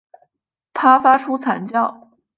[0.73, 2.09] 他发出惨叫